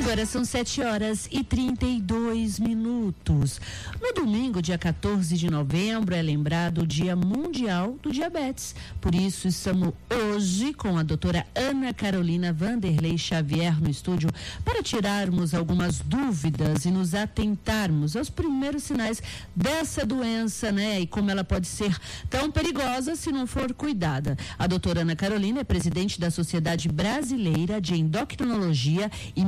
[0.00, 3.60] Agora são 7 horas e 32 minutos.
[4.00, 8.74] No domingo, dia 14 de novembro, é lembrado o Dia Mundial do Diabetes.
[8.98, 14.30] Por isso, estamos hoje com a doutora Ana Carolina Vanderlei Xavier no estúdio
[14.64, 19.22] para tirarmos algumas dúvidas e nos atentarmos aos primeiros sinais
[19.54, 20.98] dessa doença, né?
[21.00, 21.94] E como ela pode ser
[22.30, 24.34] tão perigosa se não for cuidada.
[24.58, 29.44] A doutora Ana Carolina é presidente da Sociedade Brasileira de Endocrinologia e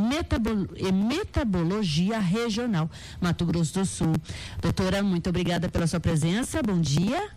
[0.77, 4.15] E Metabologia Regional, Mato Grosso do Sul.
[4.61, 6.63] Doutora, muito obrigada pela sua presença.
[6.63, 7.31] Bom dia.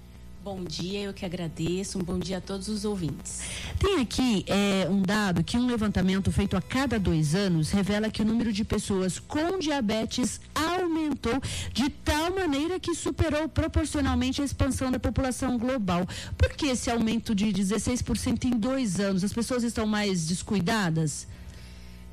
[0.45, 1.98] Bom dia, eu que agradeço.
[1.98, 3.41] Um bom dia a todos os ouvintes.
[3.80, 8.22] Tem aqui é, um dado que um levantamento feito a cada dois anos revela que
[8.22, 11.42] o número de pessoas com diabetes aumentou
[11.73, 16.08] de tal maneira que superou proporcionalmente a expansão da população global.
[16.38, 19.23] Por que esse aumento de 16% em dois anos?
[19.23, 21.26] As pessoas estão mais descuidadas?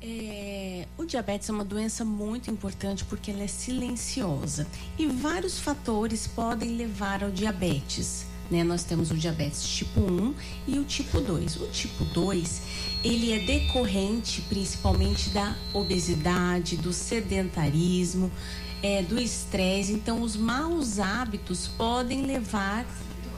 [0.05, 4.67] É, o diabetes é uma doença muito importante porque ela é silenciosa
[4.98, 8.27] e vários fatores podem levar ao diabetes.
[8.50, 8.64] Né?
[8.64, 10.34] Nós temos o diabetes tipo 1
[10.67, 11.56] e o tipo 2.
[11.56, 12.62] O tipo 2,
[13.05, 18.30] ele é decorrente principalmente da obesidade, do sedentarismo,
[18.83, 19.92] é, do estresse.
[19.92, 22.84] Então, os maus hábitos podem levar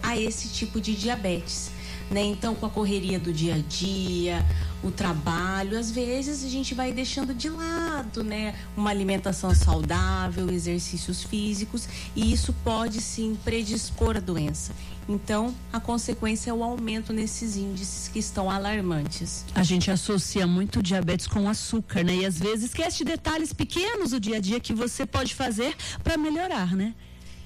[0.03, 1.71] a esse tipo de diabetes.
[2.11, 2.23] Né?
[2.23, 4.45] Então, com a correria do dia a dia,
[4.83, 8.55] o trabalho, às vezes a gente vai deixando de lado, né?
[8.77, 14.73] Uma alimentação saudável, exercícios físicos, e isso pode sim predispor a doença.
[15.09, 19.45] Então, a consequência é o aumento nesses índices que estão alarmantes.
[19.55, 22.17] A gente associa muito diabetes com açúcar, né?
[22.17, 25.75] E às vezes esquece de detalhes pequenos do dia a dia que você pode fazer
[26.03, 26.95] para melhorar, né?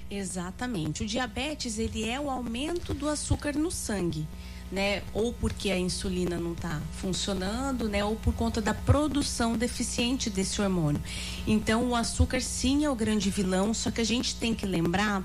[0.09, 1.03] Exatamente.
[1.03, 4.27] O diabetes, ele é o aumento do açúcar no sangue
[4.71, 5.01] né?
[5.13, 8.03] Ou porque a insulina não está funcionando, né?
[8.03, 11.01] Ou por conta da produção deficiente desse hormônio.
[11.47, 15.23] Então, o açúcar sim é o grande vilão, só que a gente tem que lembrar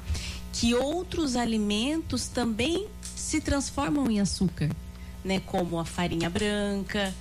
[0.53, 4.71] que outros alimentos também se transformam em açúcar,
[5.25, 5.41] né?
[5.41, 7.15] Como a farinha branca,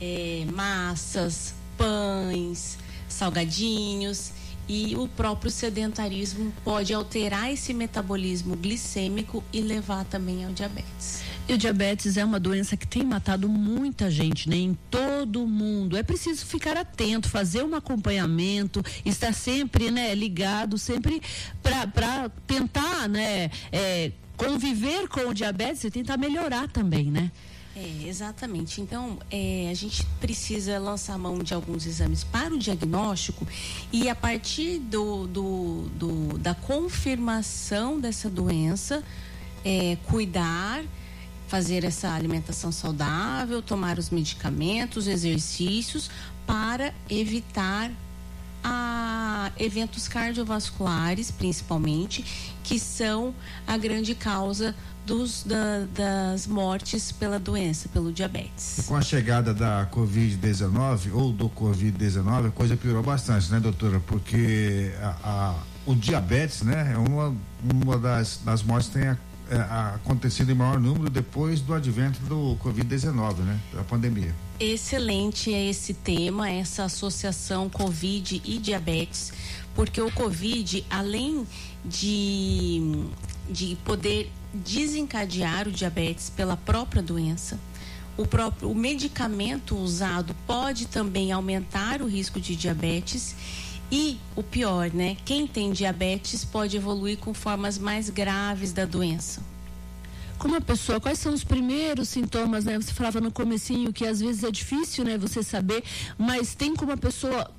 [0.00, 2.76] é, massas, pães,
[3.08, 4.32] salgadinhos.
[4.68, 11.22] E o próprio sedentarismo pode alterar esse metabolismo glicêmico e levar também ao diabetes.
[11.48, 14.56] E o diabetes é uma doença que tem matado muita gente, né?
[14.56, 15.96] Em todo mundo.
[15.96, 21.20] É preciso ficar atento, fazer um acompanhamento, estar sempre, né, ligado, sempre
[21.62, 27.30] para tentar, né, é, conviver com o diabetes e tentar melhorar também, né?
[27.74, 28.80] É, exatamente.
[28.80, 33.46] Então, é, a gente precisa lançar mão de alguns exames para o diagnóstico
[33.90, 39.02] e a partir do, do, do da confirmação dessa doença,
[39.64, 40.84] é, cuidar
[41.52, 46.10] fazer essa alimentação saudável, tomar os medicamentos, exercícios
[46.46, 47.90] para evitar
[48.64, 49.11] a
[49.58, 53.34] eventos cardiovasculares, principalmente, que são
[53.66, 58.84] a grande causa dos, da, das mortes pela doença, pelo diabetes.
[58.86, 64.00] Com a chegada da Covid-19 ou do Covid-19, a coisa piorou bastante, né, doutora?
[64.00, 65.54] Porque a, a,
[65.86, 69.18] o diabetes, né, é uma, uma das, das mortes que tem a
[69.52, 73.60] é, acontecido em maior número depois do advento do Covid-19, né?
[73.72, 74.34] Da pandemia.
[74.58, 79.32] Excelente é esse tema, essa associação Covid e diabetes,
[79.74, 81.46] porque o Covid, além
[81.84, 83.04] de,
[83.50, 87.58] de poder desencadear o diabetes pela própria doença,
[88.16, 93.34] o próprio o medicamento usado pode também aumentar o risco de diabetes
[93.92, 95.18] e o pior, né?
[95.22, 99.42] Quem tem diabetes pode evoluir com formas mais graves da doença.
[100.38, 102.80] Como a pessoa, quais são os primeiros sintomas, né?
[102.80, 105.84] Você falava no comecinho que às vezes é difícil, né, você saber,
[106.16, 107.50] mas tem como a pessoa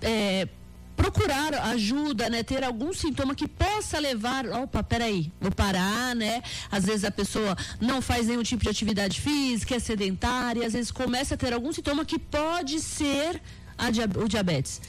[0.00, 0.48] é,
[0.96, 2.42] procurar ajuda, né?
[2.42, 6.42] Ter algum sintoma que possa levar, opa, peraí, vou parar, né?
[6.70, 10.90] Às vezes a pessoa não faz nenhum tipo de atividade física, é sedentária, às vezes
[10.90, 13.42] começa a ter algum sintoma que pode ser
[13.76, 13.88] a,
[14.18, 14.80] o diabetes.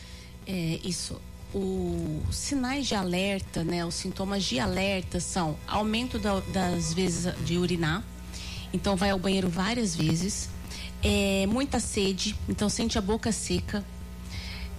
[0.47, 1.19] É, isso.
[1.53, 7.59] Os sinais de alerta, né, os sintomas de alerta são aumento da, das vezes de
[7.59, 8.03] urinar,
[8.73, 10.49] então vai ao banheiro várias vezes,
[11.03, 13.85] é, muita sede, então sente a boca seca,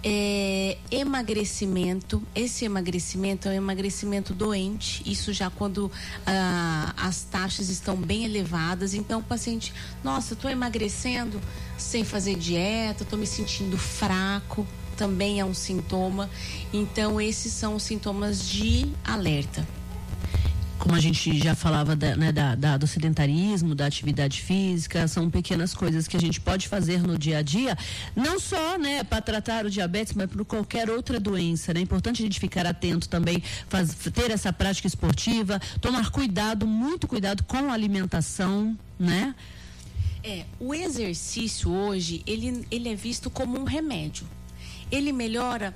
[0.04, 2.22] é, emagrecimento.
[2.34, 5.02] Esse emagrecimento é um emagrecimento doente.
[5.10, 5.90] Isso já quando
[6.26, 8.92] ah, as taxas estão bem elevadas.
[8.92, 9.72] Então o paciente,
[10.04, 11.40] nossa, estou emagrecendo
[11.78, 14.66] sem fazer dieta, estou me sentindo fraco.
[14.96, 16.30] Também é um sintoma.
[16.72, 19.66] Então esses são os sintomas de alerta
[20.84, 25.30] como a gente já falava da, né, da, da, do sedentarismo, da atividade física, são
[25.30, 27.74] pequenas coisas que a gente pode fazer no dia a dia,
[28.14, 31.72] não só né, para tratar o diabetes, mas por qualquer outra doença.
[31.72, 31.80] Né?
[31.80, 37.08] É importante a gente ficar atento também, faz, ter essa prática esportiva, tomar cuidado, muito
[37.08, 39.34] cuidado com a alimentação, né?
[40.22, 44.26] É, o exercício hoje, ele, ele é visto como um remédio.
[44.90, 45.74] Ele melhora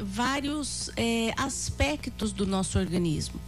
[0.00, 3.40] vários é, aspectos do nosso organismo.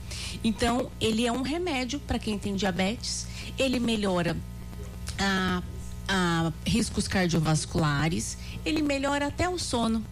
[0.42, 3.26] Então, ele é um remédio para quem tem diabetes,
[3.58, 4.37] ele melhora
[5.19, 5.62] a,
[6.08, 10.04] a riscos cardiovasculares, ele melhora até o sono.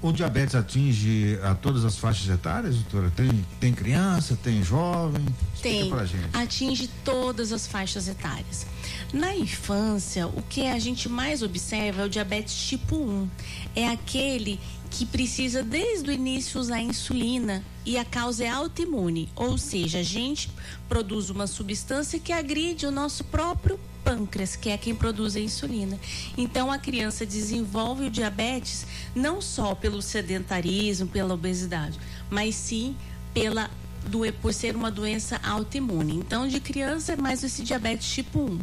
[0.00, 3.10] O diabetes atinge a todas as faixas etárias, doutora?
[3.16, 5.24] Tem, tem criança, tem jovem?
[5.60, 5.90] Tem.
[6.32, 8.64] Atinge todas as faixas etárias.
[9.12, 13.28] Na infância, o que a gente mais observa é o diabetes tipo 1.
[13.74, 19.58] É aquele que precisa desde o início usar insulina e a causa é autoimune, ou
[19.58, 20.48] seja, a gente
[20.88, 26.00] produz uma substância que agride o nosso próprio pâncreas, que é quem produz a insulina.
[26.36, 31.98] Então a criança desenvolve o diabetes não só pelo sedentarismo, pela obesidade,
[32.30, 32.96] mas sim
[33.34, 33.70] pela
[34.40, 36.14] por ser uma doença autoimune.
[36.14, 38.58] Então, de criança é mais esse diabetes tipo 1.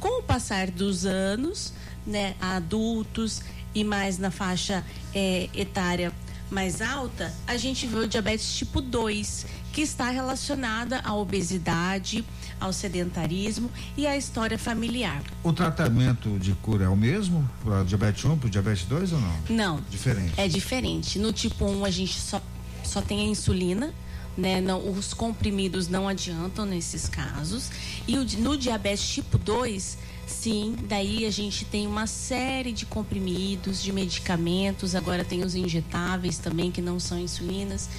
[0.00, 1.74] Com o passar dos anos,
[2.06, 3.42] né, adultos
[3.74, 4.82] e mais na faixa
[5.14, 6.14] é, etária
[6.50, 9.44] mais alta, a gente vê o diabetes tipo 2,
[9.76, 12.24] que está relacionada à obesidade,
[12.58, 15.22] ao sedentarismo e à história familiar.
[15.42, 19.36] O tratamento de cura é o mesmo para diabetes 1, para diabetes 2 ou não?
[19.50, 19.80] Não.
[19.90, 20.32] Diferente.
[20.38, 21.18] É diferente.
[21.18, 22.40] No tipo 1 a gente só,
[22.82, 23.92] só tem a insulina,
[24.34, 24.62] né?
[24.62, 27.70] Não, os comprimidos não adiantam nesses casos.
[28.08, 33.82] E o, no diabetes tipo 2, sim, daí a gente tem uma série de comprimidos,
[33.82, 37.90] de medicamentos, agora tem os injetáveis também, que não são insulinas.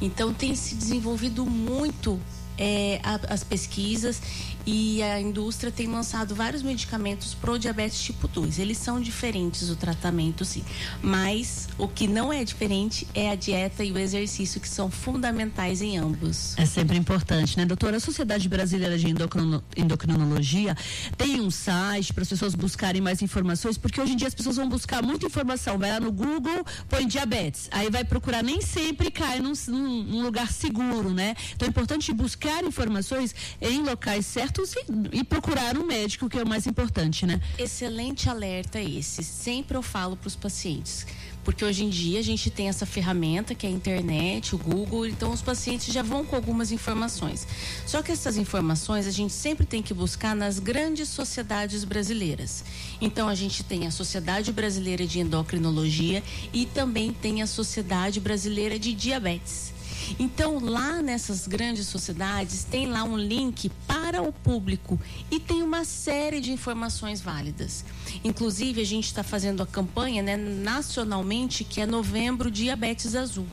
[0.00, 2.20] Então tem se desenvolvido muito
[2.58, 4.20] é, a, as pesquisas
[4.66, 8.58] e a indústria tem lançado vários medicamentos para o diabetes tipo 2.
[8.58, 10.64] Eles são diferentes o tratamento, sim.
[11.00, 15.80] Mas o que não é diferente é a dieta e o exercício, que são fundamentais
[15.80, 16.58] em ambos.
[16.58, 17.98] É sempre importante, né, doutora?
[17.98, 20.76] A Sociedade Brasileira de Endocrino, Endocrinologia
[21.16, 24.56] tem um site para as pessoas buscarem mais informações, porque hoje em dia as pessoas
[24.56, 25.78] vão buscar muita informação.
[25.78, 27.68] Vai lá no Google, põe diabetes.
[27.70, 31.36] Aí vai procurar, nem sempre cai num, num lugar seguro, né?
[31.54, 36.42] Então é importante buscar informações em locais certos e, e procurar um médico, que é
[36.42, 37.40] o mais importante, né?
[37.58, 39.22] Excelente alerta esse.
[39.22, 41.06] Sempre eu falo para os pacientes
[41.46, 45.06] porque hoje em dia a gente tem essa ferramenta que é a internet, o Google,
[45.06, 47.46] então os pacientes já vão com algumas informações.
[47.86, 52.64] Só que essas informações a gente sempre tem que buscar nas grandes sociedades brasileiras.
[53.00, 56.20] Então a gente tem a Sociedade Brasileira de Endocrinologia
[56.52, 59.75] e também tem a Sociedade Brasileira de Diabetes.
[60.18, 64.98] Então, lá nessas grandes sociedades, tem lá um link para o público
[65.30, 67.84] e tem uma série de informações válidas.
[68.24, 73.46] Inclusive, a gente está fazendo a campanha né, nacionalmente, que é Novembro Diabetes Azul,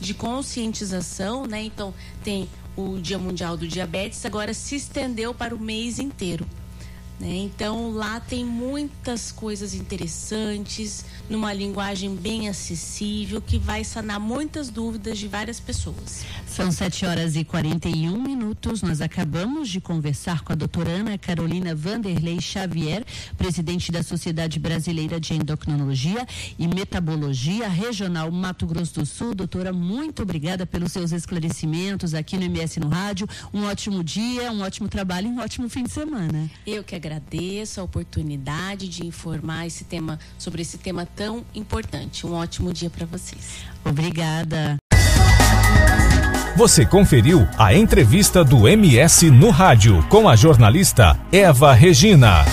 [0.00, 1.62] de conscientização, né?
[1.62, 6.46] Então, tem o Dia Mundial do Diabetes, agora se estendeu para o mês inteiro.
[7.18, 7.36] Né?
[7.36, 15.18] Então lá tem muitas coisas interessantes, numa linguagem bem acessível, que vai sanar muitas dúvidas
[15.18, 16.24] de várias pessoas.
[16.46, 18.82] São 7 horas e 41 minutos.
[18.82, 23.04] Nós acabamos de conversar com a doutora Ana Carolina Vanderlei Xavier,
[23.36, 26.26] presidente da Sociedade Brasileira de Endocrinologia
[26.58, 29.34] e Metabologia Regional Mato Grosso do Sul.
[29.34, 33.28] Doutora, muito obrigada pelos seus esclarecimentos aqui no MS no Rádio.
[33.52, 36.50] Um ótimo dia, um ótimo trabalho e um ótimo fim de semana.
[36.66, 42.26] Eu que agradeço a oportunidade de informar esse tema sobre esse tema tão importante.
[42.26, 43.64] Um ótimo dia para vocês.
[43.84, 44.76] Obrigada.
[46.56, 52.44] Você conferiu a entrevista do MS no rádio com a jornalista Eva Regina.